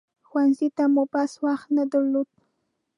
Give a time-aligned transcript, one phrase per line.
[0.27, 2.29] ښوونځي ته مو بس وخت نه درلود.